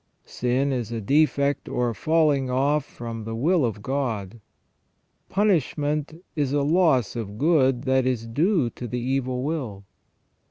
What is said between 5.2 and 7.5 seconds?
Punishment is a loss of